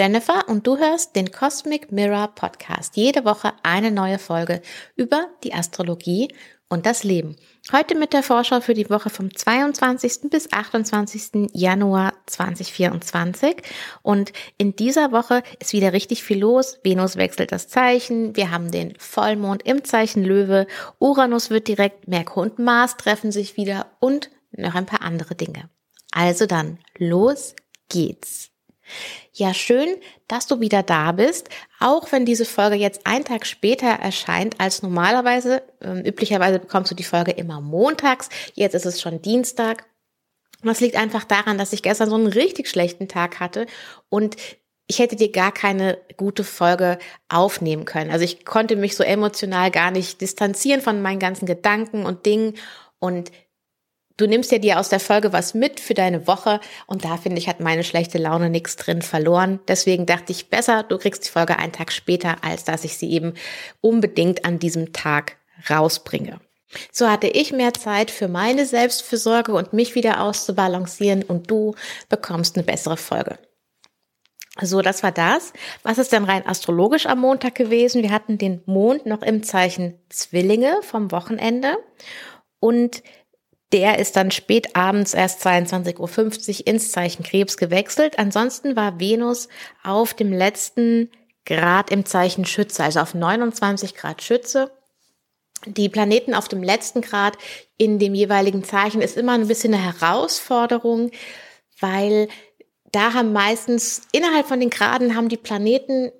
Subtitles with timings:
[0.00, 2.96] Jennifer und du hörst den Cosmic Mirror Podcast.
[2.96, 4.62] Jede Woche eine neue Folge
[4.96, 6.34] über die Astrologie
[6.70, 7.36] und das Leben.
[7.70, 10.30] Heute mit der Vorschau für die Woche vom 22.
[10.30, 11.50] bis 28.
[11.52, 13.56] Januar 2024.
[14.00, 16.78] Und in dieser Woche ist wieder richtig viel los.
[16.82, 18.34] Venus wechselt das Zeichen.
[18.34, 20.66] Wir haben den Vollmond im Zeichen Löwe.
[20.98, 25.68] Uranus wird direkt, Merkur und Mars treffen sich wieder und noch ein paar andere Dinge.
[26.10, 27.54] Also dann, los
[27.90, 28.49] geht's.
[29.32, 29.88] Ja, schön,
[30.28, 34.82] dass du wieder da bist, auch wenn diese Folge jetzt einen Tag später erscheint als
[34.82, 35.62] normalerweise.
[35.80, 39.86] Ähm, üblicherweise bekommst du die Folge immer montags, jetzt ist es schon Dienstag.
[40.62, 43.66] Und das liegt einfach daran, dass ich gestern so einen richtig schlechten Tag hatte
[44.10, 44.36] und
[44.90, 48.10] ich hätte dir gar keine gute Folge aufnehmen können.
[48.10, 52.54] Also ich konnte mich so emotional gar nicht distanzieren von meinen ganzen Gedanken und Dingen
[52.98, 53.30] und
[54.20, 57.38] Du nimmst ja dir aus der Folge was mit für deine Woche und da finde
[57.38, 59.60] ich, hat meine schlechte Laune nichts drin verloren.
[59.66, 63.10] Deswegen dachte ich besser, du kriegst die Folge einen Tag später, als dass ich sie
[63.12, 63.32] eben
[63.80, 65.38] unbedingt an diesem Tag
[65.70, 66.38] rausbringe.
[66.92, 71.74] So hatte ich mehr Zeit für meine Selbstfürsorge und mich wieder auszubalancieren und du
[72.10, 73.38] bekommst eine bessere Folge.
[74.60, 75.54] So, das war das.
[75.82, 78.02] Was ist denn rein astrologisch am Montag gewesen?
[78.02, 81.78] Wir hatten den Mond noch im Zeichen Zwillinge vom Wochenende
[82.58, 83.02] und
[83.72, 88.18] der ist dann spät abends erst 22.50 Uhr ins Zeichen Krebs gewechselt.
[88.18, 89.48] Ansonsten war Venus
[89.84, 91.10] auf dem letzten
[91.46, 94.72] Grad im Zeichen Schütze, also auf 29 Grad Schütze.
[95.66, 97.36] Die Planeten auf dem letzten Grad
[97.76, 101.10] in dem jeweiligen Zeichen ist immer ein bisschen eine Herausforderung,
[101.78, 102.28] weil
[102.92, 106.10] da haben meistens innerhalb von den Graden haben die Planeten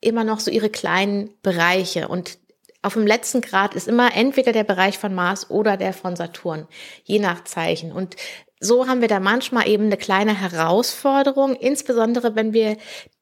[0.00, 2.38] immer noch so ihre kleinen Bereiche und
[2.82, 6.68] auf dem letzten Grad ist immer entweder der Bereich von Mars oder der von Saturn,
[7.04, 7.92] je nach Zeichen.
[7.92, 8.16] Und
[8.60, 12.76] so haben wir da manchmal eben eine kleine Herausforderung, insbesondere wenn wir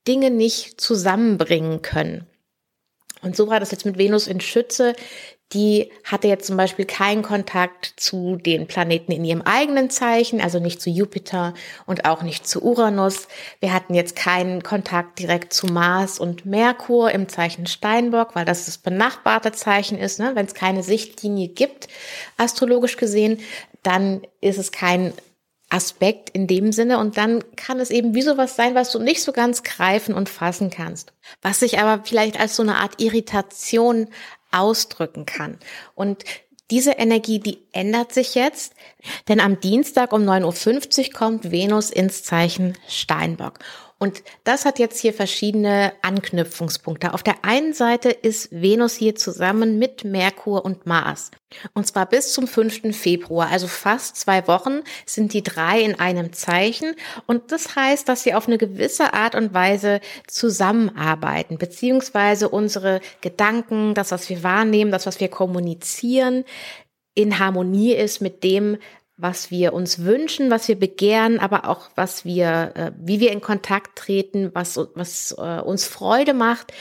[0.06, 2.26] Dinge nicht zusammenbringen können.
[3.22, 4.94] Und so war das jetzt mit Venus in Schütze
[5.52, 10.58] die hatte jetzt zum Beispiel keinen Kontakt zu den Planeten in ihrem eigenen Zeichen, also
[10.58, 11.54] nicht zu Jupiter
[11.86, 13.28] und auch nicht zu Uranus.
[13.60, 18.66] Wir hatten jetzt keinen Kontakt direkt zu Mars und Merkur im Zeichen Steinbock, weil das
[18.66, 20.18] das benachbarte Zeichen ist.
[20.18, 20.32] Ne?
[20.34, 21.86] Wenn es keine Sichtlinie gibt,
[22.36, 23.38] astrologisch gesehen,
[23.84, 25.12] dann ist es kein
[25.68, 29.22] Aspekt in dem Sinne und dann kann es eben wie sowas sein, was du nicht
[29.22, 31.12] so ganz greifen und fassen kannst.
[31.42, 34.08] Was sich aber vielleicht als so eine Art Irritation
[34.56, 35.58] ausdrücken kann.
[35.94, 36.24] Und
[36.70, 38.74] diese Energie, die ändert sich jetzt,
[39.28, 43.60] denn am Dienstag um 9.50 Uhr kommt Venus ins Zeichen Steinbock.
[43.98, 47.14] Und das hat jetzt hier verschiedene Anknüpfungspunkte.
[47.14, 51.30] Auf der einen Seite ist Venus hier zusammen mit Merkur und Mars.
[51.72, 52.94] Und zwar bis zum 5.
[52.94, 56.94] Februar, also fast zwei Wochen, sind die drei in einem Zeichen.
[57.26, 63.94] Und das heißt, dass sie auf eine gewisse Art und Weise zusammenarbeiten, beziehungsweise unsere Gedanken,
[63.94, 66.44] das, was wir wahrnehmen, das, was wir kommunizieren,
[67.14, 68.76] in Harmonie ist mit dem,
[69.16, 73.40] was wir uns wünschen, was wir begehren, aber auch was wir, äh, wie wir in
[73.40, 76.72] Kontakt treten, was, was äh, uns Freude macht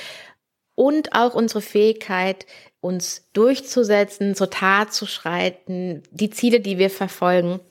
[0.75, 2.46] und auch unsere Fähigkeit,
[2.81, 7.62] uns durchzusetzen, zur Tat zu schreiten, die Ziele, die wir verfolgen.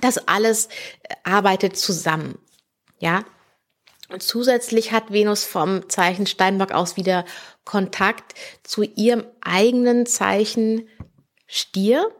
[0.00, 2.38] Das alles äh, arbeitet zusammen.
[2.98, 3.24] Ja.
[4.08, 7.24] Und zusätzlich hat Venus vom Zeichen Steinbock aus wieder
[7.64, 10.88] Kontakt zu ihrem eigenen Zeichen
[11.46, 12.10] Stier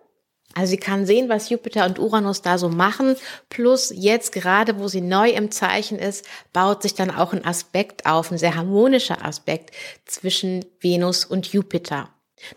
[0.55, 3.17] also sie kann sehen, was Jupiter und Uranus da so machen.
[3.49, 8.07] Plus jetzt gerade, wo sie neu im Zeichen ist, baut sich dann auch ein Aspekt
[8.07, 9.71] auf, ein sehr harmonischer Aspekt
[10.05, 12.09] zwischen Venus und Jupiter.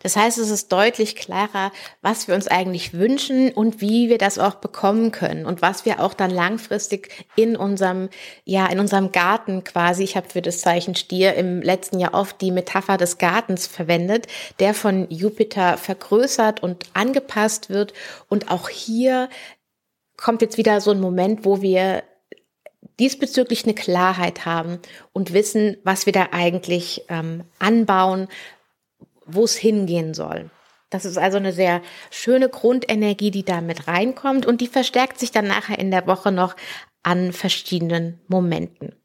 [0.01, 1.71] Das heißt, es ist deutlich klarer,
[2.01, 5.99] was wir uns eigentlich wünschen und wie wir das auch bekommen können und was wir
[6.01, 8.09] auch dann langfristig in unserem,
[8.43, 12.41] ja, in unserem Garten quasi, ich habe für das Zeichen Stier im letzten Jahr oft
[12.41, 14.27] die Metapher des Gartens verwendet,
[14.59, 17.93] der von Jupiter vergrößert und angepasst wird.
[18.29, 19.29] Und auch hier
[20.17, 22.03] kommt jetzt wieder so ein Moment, wo wir
[22.99, 24.79] diesbezüglich eine Klarheit haben
[25.11, 28.27] und wissen, was wir da eigentlich ähm, anbauen,
[29.25, 30.49] wo es hingehen soll.
[30.89, 31.81] Das ist also eine sehr
[32.11, 36.31] schöne Grundenergie, die da mit reinkommt und die verstärkt sich dann nachher in der Woche
[36.31, 36.55] noch
[37.03, 38.95] an verschiedenen Momenten.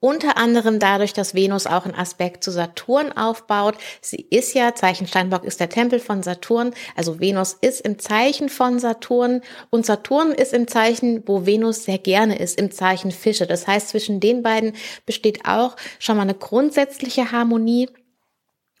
[0.00, 3.76] Unter anderem dadurch, dass Venus auch einen Aspekt zu Saturn aufbaut.
[4.00, 8.48] Sie ist ja, Zeichen Steinbock ist der Tempel von Saturn, also Venus ist im Zeichen
[8.48, 13.46] von Saturn und Saturn ist im Zeichen, wo Venus sehr gerne ist, im Zeichen Fische.
[13.46, 14.72] Das heißt, zwischen den beiden
[15.04, 17.88] besteht auch schon mal eine grundsätzliche Harmonie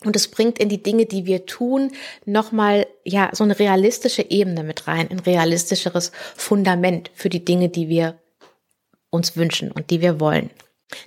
[0.04, 1.92] und es bringt in die Dinge, die wir tun,
[2.24, 7.88] nochmal, ja, so eine realistische Ebene mit rein, ein realistischeres Fundament für die Dinge, die
[7.88, 8.18] wir
[9.10, 10.50] uns wünschen und die wir wollen.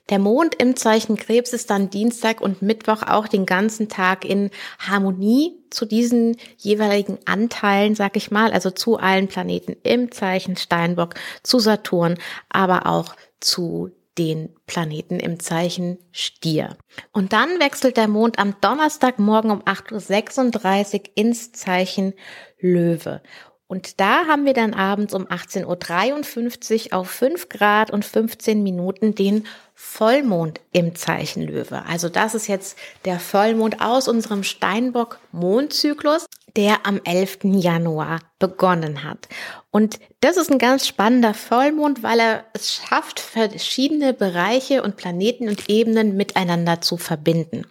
[0.09, 4.51] Der Mond im Zeichen Krebs ist dann Dienstag und Mittwoch auch den ganzen Tag in
[4.77, 11.15] Harmonie zu diesen jeweiligen Anteilen, sag ich mal, also zu allen Planeten im Zeichen Steinbock,
[11.41, 16.77] zu Saturn, aber auch zu den Planeten im Zeichen Stier.
[17.11, 22.13] Und dann wechselt der Mond am Donnerstagmorgen um 8.36 Uhr ins Zeichen
[22.59, 23.21] Löwe.
[23.71, 29.15] Und da haben wir dann abends um 18.53 Uhr auf 5 Grad und 15 Minuten
[29.15, 31.85] den Vollmond im Zeichen Löwe.
[31.85, 36.25] Also das ist jetzt der Vollmond aus unserem Steinbock-Mondzyklus,
[36.55, 37.39] der am 11.
[37.43, 39.27] Januar begonnen hat.
[39.71, 45.47] Und das ist ein ganz spannender Vollmond, weil er es schafft, verschiedene Bereiche und Planeten
[45.47, 47.65] und Ebenen miteinander zu verbinden.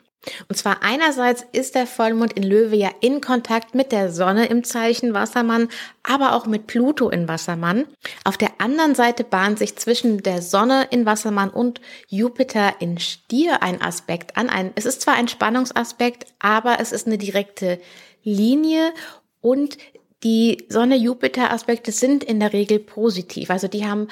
[0.49, 4.65] Und zwar einerseits ist der Vollmond in Löwe ja in Kontakt mit der Sonne im
[4.65, 5.69] Zeichen Wassermann,
[6.03, 7.87] aber auch mit Pluto in Wassermann.
[8.25, 13.62] Auf der anderen Seite bahnt sich zwischen der Sonne in Wassermann und Jupiter in Stier
[13.62, 14.50] ein Aspekt an.
[14.50, 17.81] Ein, es ist zwar ein Spannungsaspekt, aber es ist eine direkte
[18.22, 18.93] Linie
[19.40, 19.78] und
[20.22, 23.50] die Sonne-Jupiter-Aspekte sind in der Regel positiv.
[23.50, 24.08] Also die haben,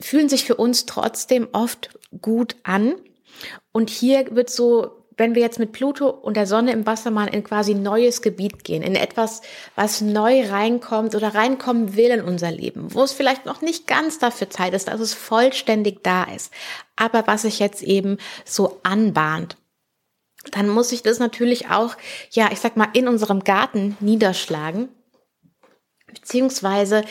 [0.00, 1.90] fühlen sich für uns trotzdem oft
[2.20, 2.94] gut an.
[3.72, 7.44] Und hier wird so wenn wir jetzt mit Pluto und der Sonne im Wassermann in
[7.44, 9.42] quasi neues Gebiet gehen, in etwas,
[9.76, 14.18] was neu reinkommt oder reinkommen will in unser Leben, wo es vielleicht noch nicht ganz
[14.18, 16.50] dafür Zeit ist, dass es vollständig da ist,
[16.96, 18.16] aber was sich jetzt eben
[18.46, 19.58] so anbahnt,
[20.52, 21.96] dann muss ich das natürlich auch,
[22.30, 24.88] ja, ich sag mal, in unserem Garten niederschlagen,
[26.06, 27.04] beziehungsweise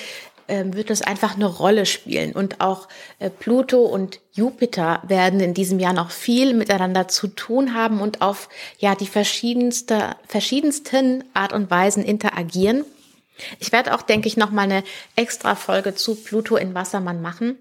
[0.47, 2.33] ähm, wird es einfach eine Rolle spielen.
[2.33, 2.87] Und auch
[3.19, 8.21] äh, Pluto und Jupiter werden in diesem Jahr noch viel miteinander zu tun haben und
[8.21, 8.49] auf
[8.79, 12.83] ja die verschiedenste, verschiedensten Art und Weisen interagieren.
[13.59, 14.83] Ich werde auch, denke ich, noch mal eine
[15.15, 17.57] extra Folge zu Pluto in Wassermann machen.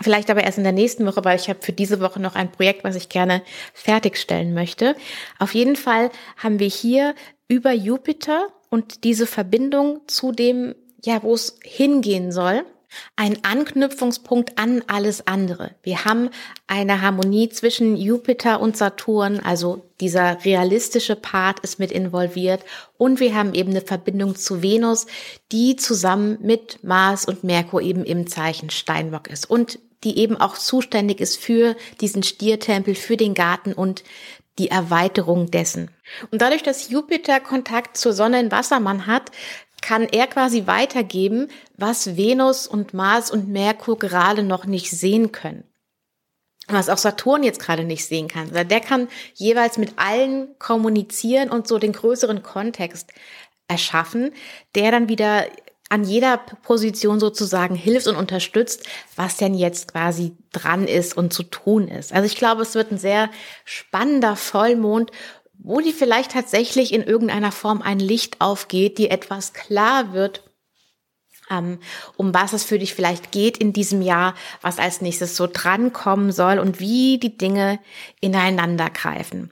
[0.00, 2.50] Vielleicht aber erst in der nächsten Woche, weil ich habe für diese Woche noch ein
[2.50, 3.42] Projekt, was ich gerne
[3.72, 4.96] fertigstellen möchte.
[5.38, 7.14] Auf jeden Fall haben wir hier
[7.46, 10.74] über Jupiter und diese Verbindung zu dem
[11.04, 12.64] ja, wo es hingehen soll.
[13.16, 15.74] Ein Anknüpfungspunkt an alles andere.
[15.82, 16.30] Wir haben
[16.66, 22.64] eine Harmonie zwischen Jupiter und Saturn, also dieser realistische Part ist mit involviert
[22.96, 25.06] und wir haben eben eine Verbindung zu Venus,
[25.52, 30.58] die zusammen mit Mars und Merkur eben im Zeichen Steinbock ist und die eben auch
[30.58, 34.04] zuständig ist für diesen Stiertempel, für den Garten und
[34.58, 35.90] die Erweiterung dessen.
[36.30, 39.32] Und dadurch, dass Jupiter Kontakt zur Sonne in Wassermann hat,
[39.84, 45.64] kann er quasi weitergeben, was Venus und Mars und Merkur gerade noch nicht sehen können.
[46.68, 48.48] Was auch Saturn jetzt gerade nicht sehen kann.
[48.48, 53.12] Also der kann jeweils mit allen kommunizieren und so den größeren Kontext
[53.68, 54.32] erschaffen,
[54.74, 55.44] der dann wieder
[55.90, 61.42] an jeder Position sozusagen hilft und unterstützt, was denn jetzt quasi dran ist und zu
[61.42, 62.10] tun ist.
[62.10, 63.28] Also ich glaube, es wird ein sehr
[63.66, 65.10] spannender Vollmond,
[65.58, 70.42] wo die vielleicht tatsächlich in irgendeiner Form ein Licht aufgeht, dir etwas klar wird,
[71.50, 71.78] ähm,
[72.16, 76.32] um was es für dich vielleicht geht in diesem Jahr, was als nächstes so drankommen
[76.32, 77.80] soll und wie die Dinge
[78.20, 79.50] ineinander greifen.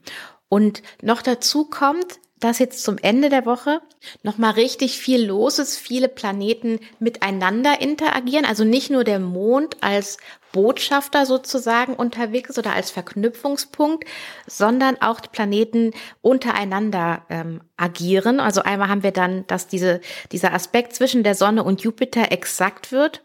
[0.48, 3.80] Und noch dazu kommt, dass jetzt zum Ende der Woche
[4.22, 10.16] nochmal richtig viel los ist, viele Planeten miteinander interagieren, also nicht nur der Mond als
[10.50, 14.04] Botschafter sozusagen unterwegs oder als Verknüpfungspunkt,
[14.46, 18.40] sondern auch die Planeten untereinander ähm, agieren.
[18.40, 22.92] Also einmal haben wir dann, dass diese, dieser Aspekt zwischen der Sonne und Jupiter exakt
[22.92, 23.22] wird.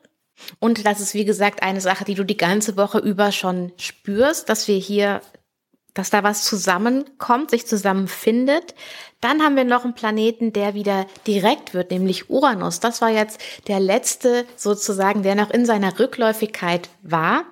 [0.60, 4.50] Und das ist, wie gesagt, eine Sache, die du die ganze Woche über schon spürst,
[4.50, 5.22] dass wir hier
[5.98, 8.76] dass da was zusammenkommt, sich zusammenfindet.
[9.20, 12.80] Dann haben wir noch einen Planeten, der wieder direkt wird, nämlich Uranus.
[12.80, 17.46] Das war jetzt der letzte sozusagen, der noch in seiner Rückläufigkeit war.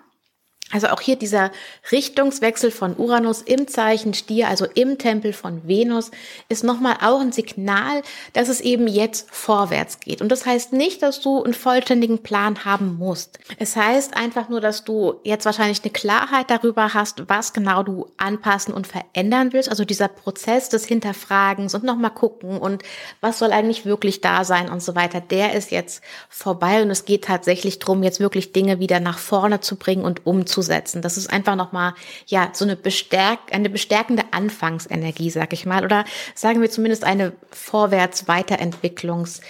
[0.72, 1.52] Also auch hier dieser
[1.92, 6.10] Richtungswechsel von Uranus im Zeichen Stier, also im Tempel von Venus,
[6.50, 8.02] ist nochmal auch ein Signal,
[8.34, 10.24] dass es eben jetzt vorwärts geht.
[10.24, 13.38] Und das heißt nicht, dass du einen vollständigen Plan haben musst.
[13.60, 18.08] Es heißt einfach nur, dass du jetzt wahrscheinlich eine Klarheit darüber hast, was genau du
[18.18, 19.70] anpassen und verändern willst.
[19.70, 22.82] Also dieser Prozess des Hinterfragens und nochmal gucken und
[23.22, 27.06] was soll eigentlich wirklich da sein und so weiter, der ist jetzt vorbei und es
[27.06, 31.02] geht tatsächlich darum, jetzt wirklich Dinge wieder nach vorne zu bringen und umzusetzen umzusetzen.
[31.02, 31.94] Das ist einfach nochmal,
[32.26, 35.84] ja, so eine, bestärk eine bestärkende Anfangsenergie, sag ich mal.
[35.84, 39.42] Oder sagen wir zumindest eine Vorwärts-Weiterentwicklungs-,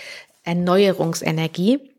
[0.44, 1.92] Erneuerungsenergie.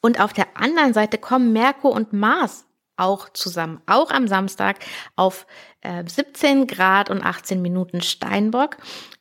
[0.00, 2.64] Und auf der anderen Seite kommen Merkur und Mars
[2.98, 4.78] auch zusammen, auch am Samstag
[5.16, 5.46] auf
[5.80, 8.78] äh, 17 Grad und 18 Minuten Steinbock.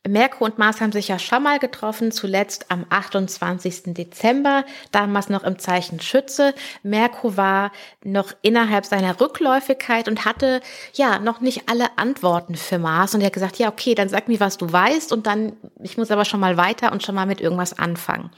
[0.08, 3.94] Merkur und Mars haben sich ja schon mal getroffen, zuletzt am 28.
[3.94, 6.56] Dezember, damals noch im Zeichen Schütze.
[6.82, 7.72] Merkur war
[8.04, 10.62] noch innerhalb seiner Rückläufigkeit und hatte
[10.94, 14.28] ja noch nicht alle Antworten für Mars und er hat gesagt, ja, okay, dann sag
[14.28, 17.26] mir, was du weißt und dann, ich muss aber schon mal weiter und schon mal
[17.26, 18.32] mit irgendwas anfangen.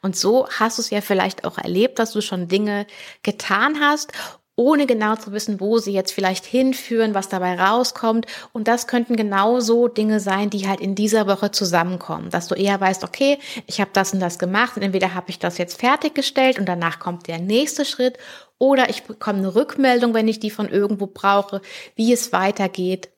[0.00, 2.86] Und so hast du es ja vielleicht auch erlebt, dass du schon Dinge
[3.22, 4.12] getan hast
[4.58, 8.26] ohne genau zu wissen, wo sie jetzt vielleicht hinführen, was dabei rauskommt.
[8.52, 12.80] Und das könnten genauso Dinge sein, die halt in dieser Woche zusammenkommen, dass du eher
[12.80, 16.58] weißt, okay, ich habe das und das gemacht und entweder habe ich das jetzt fertiggestellt
[16.58, 18.18] und danach kommt der nächste Schritt
[18.58, 21.62] oder ich bekomme eine Rückmeldung, wenn ich die von irgendwo brauche,
[21.94, 23.10] wie es weitergeht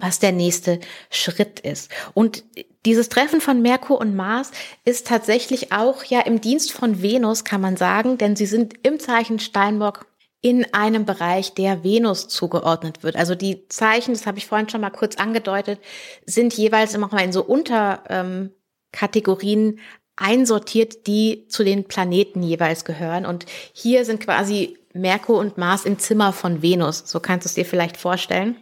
[0.00, 1.88] was der nächste Schritt ist.
[2.14, 2.42] Und
[2.84, 4.50] dieses Treffen von Merkur und Mars
[4.84, 8.98] ist tatsächlich auch ja im Dienst von Venus, kann man sagen, denn sie sind im
[8.98, 10.06] Zeichen Steinbock
[10.44, 13.16] in einem Bereich, der Venus zugeordnet wird.
[13.16, 15.80] Also die Zeichen, das habe ich vorhin schon mal kurz angedeutet,
[16.26, 19.78] sind jeweils immer mal in so Unterkategorien ähm,
[20.16, 23.24] einsortiert, die zu den Planeten jeweils gehören.
[23.24, 27.04] Und hier sind quasi Merkur und Mars im Zimmer von Venus.
[27.06, 28.56] So kannst du es dir vielleicht vorstellen.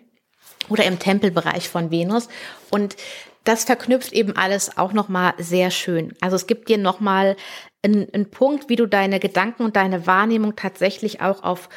[0.68, 2.28] Oder im Tempelbereich von Venus.
[2.70, 2.94] Und
[3.42, 6.14] das verknüpft eben alles auch nochmal sehr schön.
[6.20, 7.34] Also es gibt dir nochmal
[7.82, 11.68] ein, ein Punkt, wie du deine Gedanken und deine Wahrnehmung tatsächlich auch auf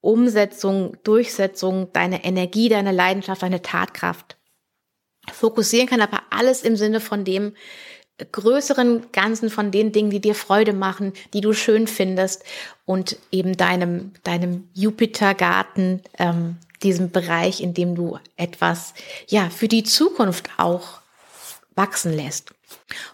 [0.00, 4.36] Umsetzung, Durchsetzung, deine Energie, deine Leidenschaft, deine Tatkraft
[5.32, 7.54] fokussieren kann, aber alles im Sinne von dem
[8.30, 12.44] größeren Ganzen, von den Dingen, die dir Freude machen, die du schön findest
[12.84, 18.94] und eben deinem, deinem Jupitergarten, ähm, diesem Bereich, in dem du etwas,
[19.26, 21.00] ja, für die Zukunft auch
[21.76, 22.54] wachsen lässt.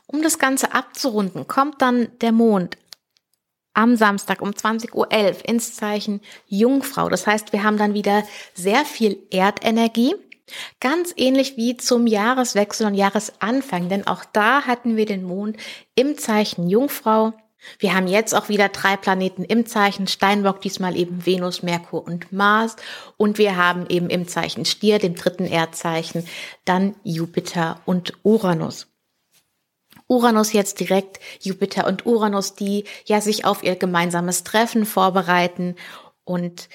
[0.07, 2.77] Um das Ganze abzurunden, kommt dann der Mond
[3.75, 7.09] am Samstag um 20.11 Uhr ins Zeichen Jungfrau.
[7.09, 8.25] Das heißt, wir haben dann wieder
[8.55, 10.15] sehr viel Erdenergie.
[10.81, 15.57] Ganz ähnlich wie zum Jahreswechsel und Jahresanfang, denn auch da hatten wir den Mond
[15.95, 17.33] im Zeichen Jungfrau.
[17.79, 22.33] Wir haben jetzt auch wieder drei Planeten im Zeichen Steinbock, diesmal eben Venus, Merkur und
[22.33, 22.77] Mars.
[23.17, 26.27] Und wir haben eben im Zeichen Stier, dem dritten Erdzeichen,
[26.65, 28.87] dann Jupiter und Uranus.
[30.09, 35.77] Uranus jetzt direkt, Jupiter und Uranus, die ja sich auf ihr gemeinsames Treffen vorbereiten
[36.25, 36.69] und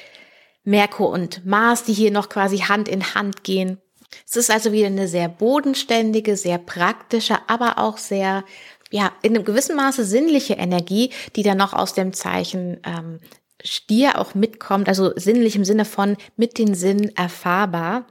[0.63, 3.82] Merkur und Mars, die hier noch quasi Hand in Hand gehen.
[4.27, 8.44] Es ist also wieder eine sehr bodenständige, sehr praktische, aber auch sehr,
[8.92, 13.20] ja, in einem gewissen Maße sinnliche Energie, die dann noch aus dem Zeichen ähm,
[13.63, 18.06] Stier auch mitkommt, also sinnlich im Sinne von mit den Sinnen erfahrbar.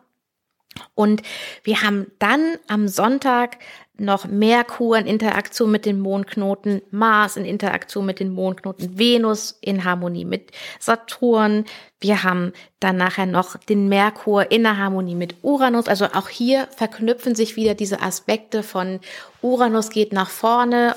[0.94, 1.22] Und
[1.62, 3.58] wir haben dann am Sonntag
[3.96, 9.84] noch Merkur in Interaktion mit den Mondknoten, Mars in Interaktion mit den Mondknoten, Venus in
[9.84, 11.64] Harmonie mit Saturn.
[12.00, 15.86] Wir haben dann nachher noch den Merkur in der Harmonie mit Uranus.
[15.86, 18.98] Also auch hier verknüpfen sich wieder diese Aspekte von
[19.42, 20.96] Uranus geht nach vorne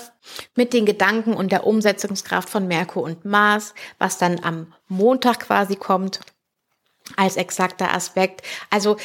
[0.55, 5.75] mit den Gedanken und der Umsetzungskraft von Merkur und Mars, was dann am Montag quasi
[5.75, 6.21] kommt
[7.15, 8.41] als exakter Aspekt.
[8.69, 8.97] Also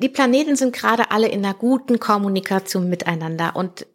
[0.00, 3.86] die Planeten sind gerade alle in einer guten Kommunikation miteinander und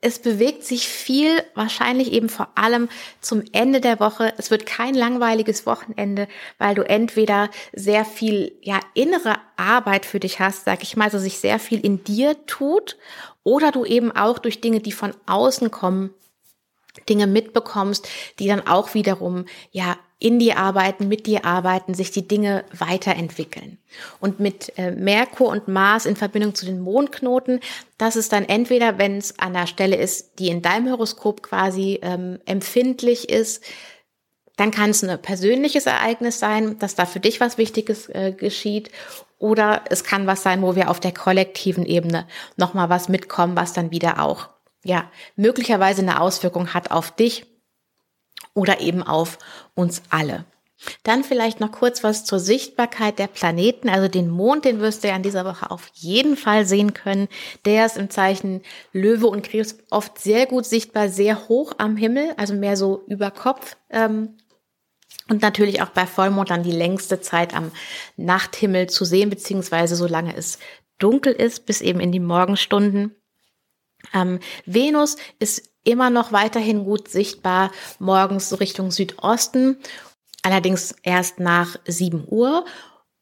[0.00, 2.88] es bewegt sich viel, wahrscheinlich eben vor allem
[3.20, 4.32] zum Ende der Woche.
[4.38, 6.28] Es wird kein langweiliges Wochenende,
[6.58, 11.18] weil du entweder sehr viel, ja, innere Arbeit für dich hast, sag ich mal, also
[11.18, 12.96] sich sehr viel in dir tut,
[13.42, 16.14] oder du eben auch durch Dinge, die von außen kommen,
[17.08, 22.28] Dinge mitbekommst, die dann auch wiederum, ja, in dir arbeiten, mit dir arbeiten, sich die
[22.28, 23.78] Dinge weiterentwickeln.
[24.20, 27.60] Und mit äh, Merkur und Mars in Verbindung zu den Mondknoten,
[27.96, 31.98] das ist dann entweder, wenn es an der Stelle ist, die in deinem Horoskop quasi
[32.02, 33.64] ähm, empfindlich ist,
[34.56, 38.90] dann kann es ein persönliches Ereignis sein, dass da für dich was Wichtiges äh, geschieht.
[39.38, 42.26] Oder es kann was sein, wo wir auf der kollektiven Ebene
[42.58, 44.50] nochmal was mitkommen, was dann wieder auch,
[44.84, 47.46] ja, möglicherweise eine Auswirkung hat auf dich
[48.54, 49.38] oder eben auf
[49.74, 50.44] uns alle.
[51.02, 53.90] Dann vielleicht noch kurz was zur Sichtbarkeit der Planeten.
[53.90, 57.28] Also den Mond, den wirst du ja in dieser Woche auf jeden Fall sehen können.
[57.64, 62.32] Der ist im Zeichen Löwe und Krebs oft sehr gut sichtbar, sehr hoch am Himmel,
[62.38, 63.76] also mehr so über Kopf.
[63.90, 64.38] Ähm,
[65.28, 67.70] und natürlich auch bei Vollmond dann die längste Zeit am
[68.16, 70.58] Nachthimmel zu sehen, beziehungsweise solange es
[70.98, 73.14] dunkel ist, bis eben in die Morgenstunden.
[74.14, 79.78] Ähm, Venus ist immer noch weiterhin gut sichtbar, morgens so Richtung Südosten,
[80.42, 82.64] allerdings erst nach 7 Uhr.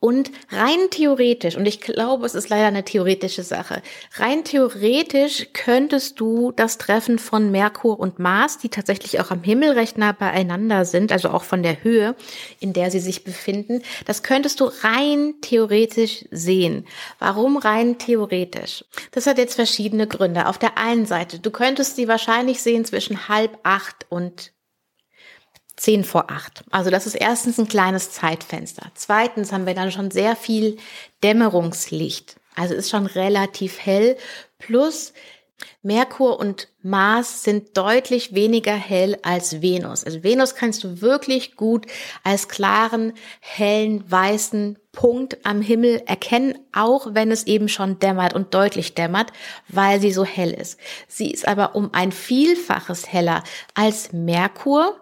[0.00, 3.82] Und rein theoretisch, und ich glaube, es ist leider eine theoretische Sache,
[4.14, 9.72] rein theoretisch könntest du das Treffen von Merkur und Mars, die tatsächlich auch am Himmel
[9.72, 12.14] recht nah beieinander sind, also auch von der Höhe,
[12.60, 16.86] in der sie sich befinden, das könntest du rein theoretisch sehen.
[17.18, 18.84] Warum rein theoretisch?
[19.10, 20.46] Das hat jetzt verschiedene Gründe.
[20.46, 24.52] Auf der einen Seite, du könntest sie wahrscheinlich sehen zwischen halb acht und
[25.78, 26.64] zehn vor acht.
[26.70, 28.90] Also das ist erstens ein kleines Zeitfenster.
[28.94, 30.76] Zweitens haben wir dann schon sehr viel
[31.22, 32.36] Dämmerungslicht.
[32.54, 34.16] Also ist schon relativ hell.
[34.58, 35.12] Plus
[35.82, 40.04] Merkur und Mars sind deutlich weniger hell als Venus.
[40.04, 41.86] Also Venus kannst du wirklich gut
[42.24, 48.54] als klaren, hellen, weißen Punkt am Himmel erkennen, auch wenn es eben schon dämmert und
[48.54, 49.32] deutlich dämmert,
[49.68, 50.78] weil sie so hell ist.
[51.06, 53.42] Sie ist aber um ein Vielfaches heller
[53.74, 54.96] als Merkur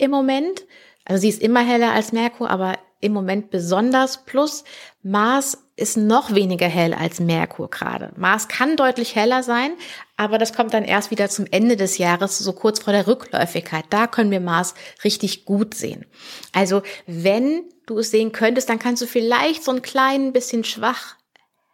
[0.00, 0.66] im Moment.
[1.04, 4.24] Also sie ist immer heller als Merkur, aber im Moment besonders.
[4.24, 4.64] Plus
[5.02, 8.12] Mars ist noch weniger hell als Merkur gerade.
[8.16, 9.72] Mars kann deutlich heller sein,
[10.16, 13.86] aber das kommt dann erst wieder zum Ende des Jahres, so kurz vor der Rückläufigkeit.
[13.88, 16.04] Da können wir Mars richtig gut sehen.
[16.52, 21.16] Also wenn du es sehen könntest, dann kannst du vielleicht so ein klein bisschen schwach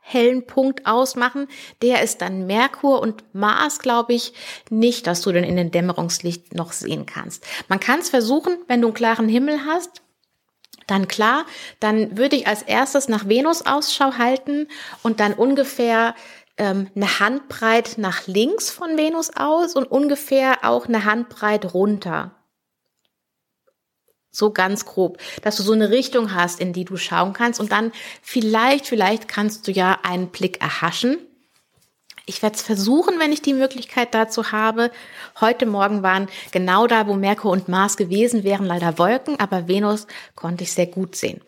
[0.09, 1.49] hellen Punkt ausmachen.
[1.83, 4.33] Der ist dann Merkur und Mars, glaube ich,
[4.71, 7.45] nicht, dass du den in den Dämmerungslicht noch sehen kannst.
[7.69, 10.03] Man kann es versuchen, wenn du einen klaren Himmel hast.
[10.87, 11.45] Dann klar,
[11.81, 14.69] dann würde ich als erstes nach Venus Ausschau halten
[15.03, 16.15] und dann ungefähr
[16.57, 22.37] ähm, eine Handbreit nach links von Venus aus und ungefähr auch eine Handbreit runter.
[24.37, 27.73] So ganz grob, dass du so eine Richtung hast, in die du schauen kannst und
[27.73, 27.91] dann
[28.21, 31.17] vielleicht, vielleicht kannst du ja einen Blick erhaschen.
[32.27, 34.91] Ich werde es versuchen, wenn ich die Möglichkeit dazu habe.
[35.41, 40.07] Heute Morgen waren genau da, wo Merkur und Mars gewesen wären, leider Wolken, aber Venus
[40.35, 41.41] konnte ich sehr gut sehen.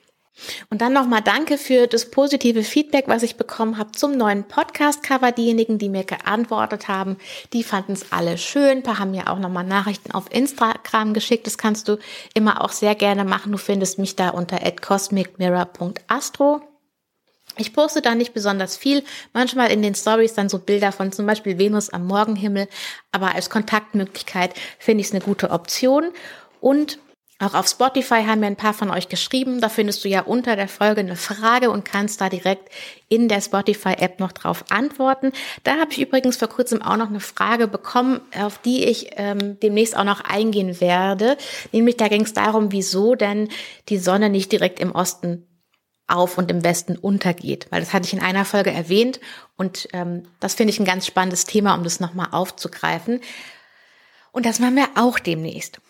[0.70, 5.32] Und dann nochmal danke für das positive Feedback, was ich bekommen habe zum neuen Podcast-Cover.
[5.32, 7.16] Diejenigen, die mir geantwortet haben,
[7.52, 8.78] die fanden es alle schön.
[8.78, 11.46] Ein paar haben mir auch nochmal Nachrichten auf Instagram geschickt.
[11.46, 11.98] Das kannst du
[12.34, 13.52] immer auch sehr gerne machen.
[13.52, 16.62] Du findest mich da unter cosmicmirror.astro.
[17.56, 21.26] Ich poste da nicht besonders viel, manchmal in den Stories dann so Bilder von zum
[21.26, 22.68] Beispiel Venus am Morgenhimmel,
[23.10, 26.12] aber als Kontaktmöglichkeit finde ich es eine gute Option.
[26.60, 26.98] Und
[27.40, 29.60] auch auf Spotify haben mir ein paar von euch geschrieben.
[29.60, 32.68] Da findest du ja unter der Folge eine Frage und kannst da direkt
[33.08, 35.30] in der Spotify-App noch drauf antworten.
[35.62, 39.60] Da habe ich übrigens vor kurzem auch noch eine Frage bekommen, auf die ich ähm,
[39.60, 41.36] demnächst auch noch eingehen werde.
[41.70, 43.48] Nämlich da ging es darum, wieso denn
[43.88, 45.46] die Sonne nicht direkt im Osten
[46.08, 47.68] auf und im Westen untergeht.
[47.70, 49.20] Weil das hatte ich in einer Folge erwähnt
[49.56, 53.20] und ähm, das finde ich ein ganz spannendes Thema, um das nochmal aufzugreifen.
[54.32, 55.80] Und das machen wir auch demnächst.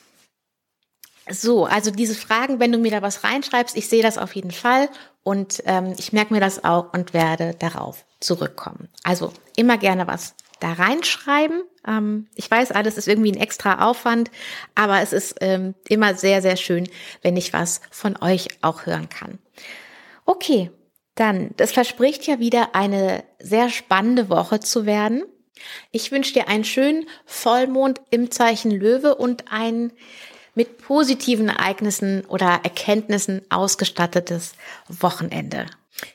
[1.31, 4.51] So, also diese Fragen, wenn du mir da was reinschreibst, ich sehe das auf jeden
[4.51, 4.89] Fall
[5.23, 8.89] und ähm, ich merke mir das auch und werde darauf zurückkommen.
[9.05, 11.63] Also immer gerne was da reinschreiben.
[11.87, 14.31] Ähm, ich weiß, alles ist irgendwie ein extra Aufwand,
[14.75, 16.89] aber es ist ähm, immer sehr, sehr schön,
[17.23, 19.39] wenn ich was von euch auch hören kann.
[20.25, 20.71] Okay,
[21.15, 25.25] dann, das verspricht ja wieder eine sehr spannende Woche zu werden.
[25.91, 29.93] Ich wünsche dir einen schönen Vollmond im Zeichen Löwe und ein
[30.59, 34.55] mit positiven Ereignissen oder Erkenntnissen ausgestattetes
[34.89, 35.67] Wochenende.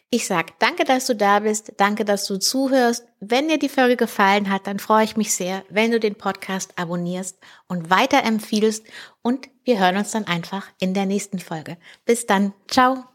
[0.10, 3.06] Ich sag danke, dass du da bist, danke, dass du zuhörst.
[3.22, 6.78] Wenn dir die Folge gefallen hat, dann freue ich mich sehr, wenn du den Podcast
[6.78, 8.86] abonnierst und weiterempfiehlst
[9.22, 11.78] und wir hören uns dann einfach in der nächsten Folge.
[12.06, 13.13] Bis dann, ciao.